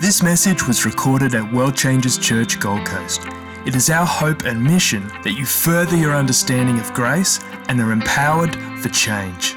This 0.00 0.22
message 0.22 0.64
was 0.64 0.86
recorded 0.86 1.34
at 1.34 1.52
World 1.52 1.74
Changes 1.74 2.16
Church 2.16 2.60
Gold 2.60 2.86
Coast. 2.86 3.22
It 3.66 3.74
is 3.74 3.90
our 3.90 4.06
hope 4.06 4.44
and 4.44 4.62
mission 4.62 5.08
that 5.24 5.32
you 5.36 5.44
further 5.44 5.96
your 5.96 6.14
understanding 6.14 6.78
of 6.78 6.94
grace 6.94 7.40
and 7.68 7.80
are 7.80 7.90
empowered 7.90 8.54
for 8.80 8.90
change. 8.90 9.56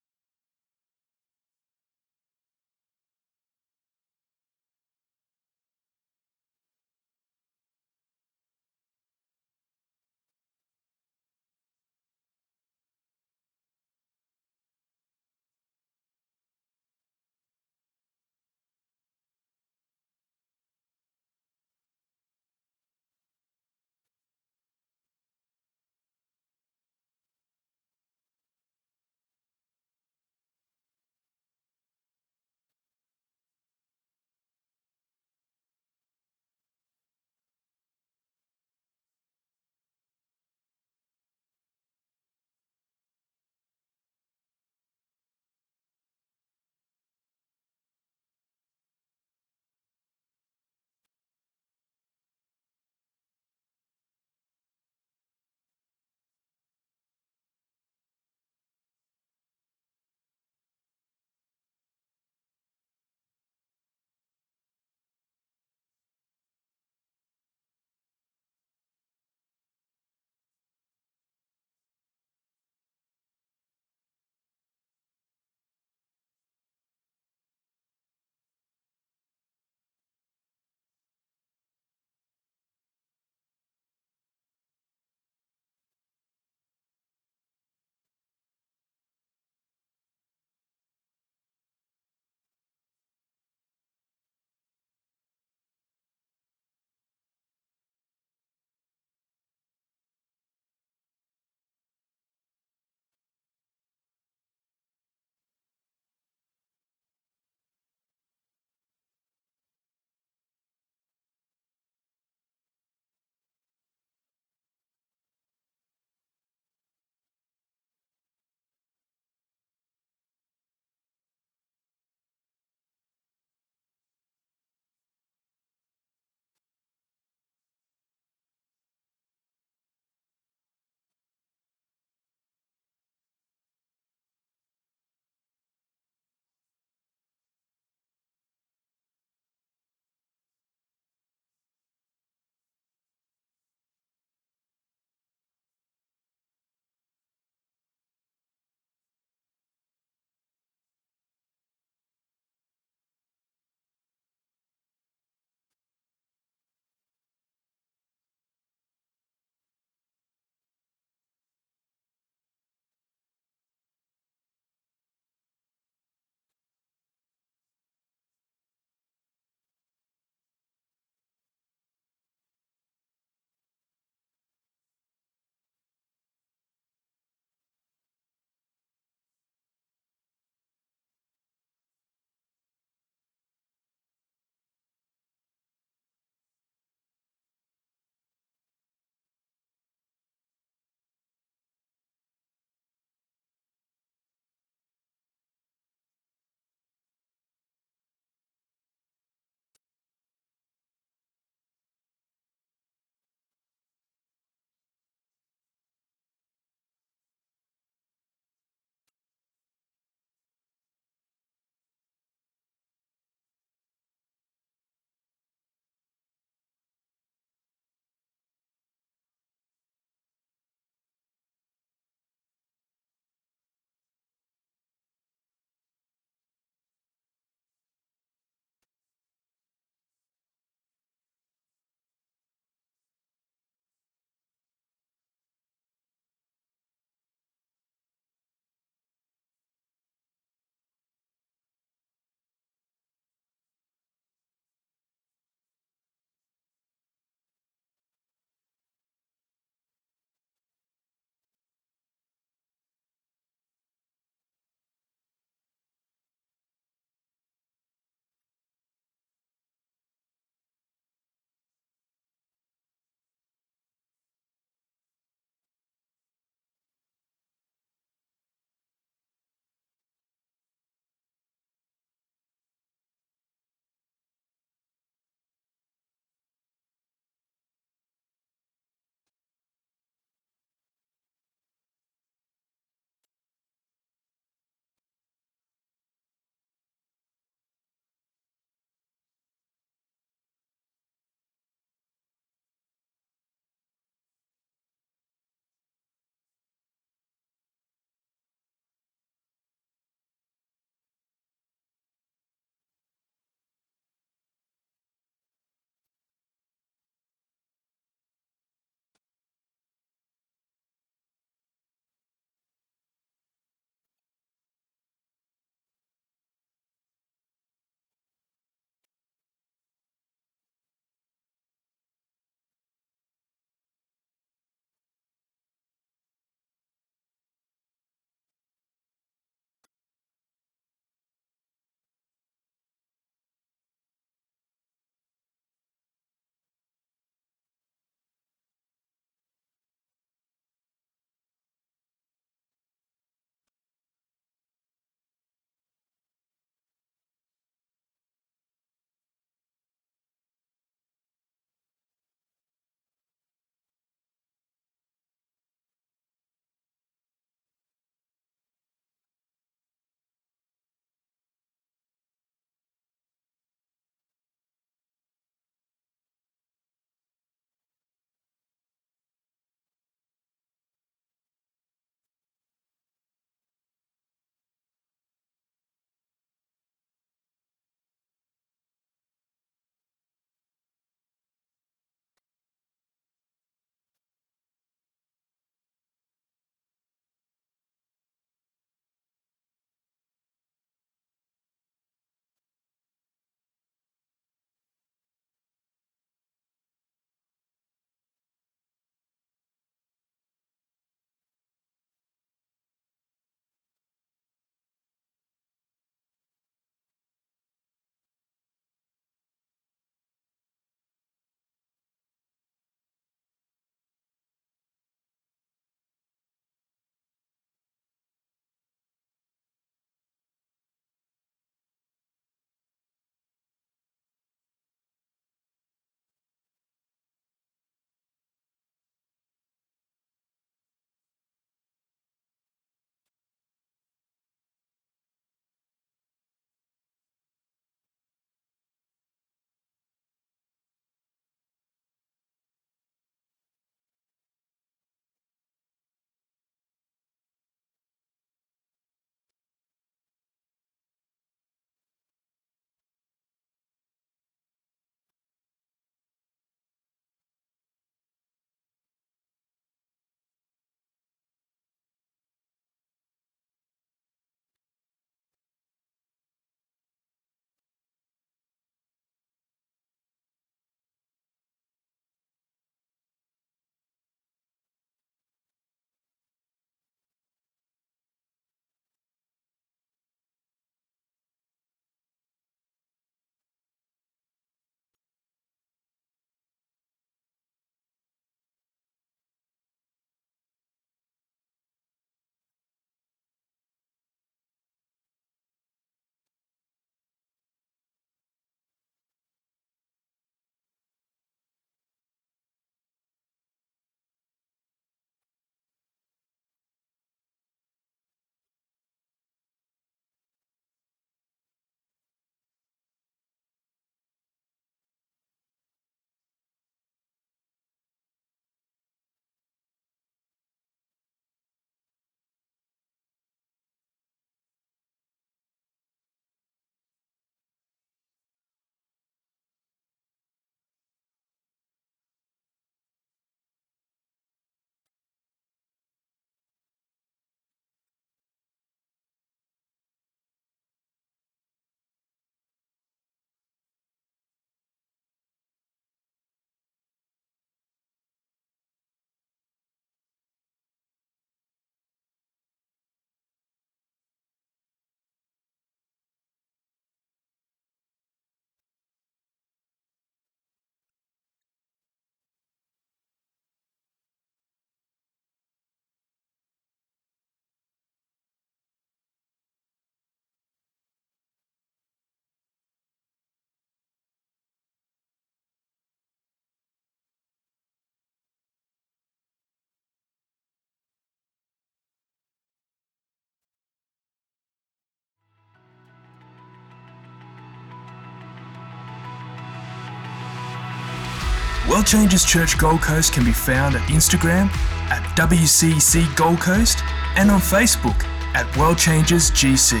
World 591.94 592.06
Changers 592.08 592.44
Church 592.44 592.76
Gold 592.76 593.02
Coast 593.02 593.32
can 593.32 593.44
be 593.44 593.52
found 593.52 593.94
at 593.94 594.02
Instagram 594.08 594.68
at 595.10 595.22
WCC 595.38 596.34
Gold 596.34 596.60
Coast 596.60 597.04
and 597.36 597.52
on 597.52 597.60
Facebook 597.60 598.24
at 598.52 598.66
World 598.76 598.98
Changers 598.98 599.52
GC. 599.52 600.00